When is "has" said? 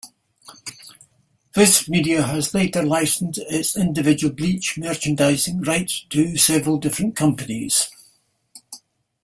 2.23-2.55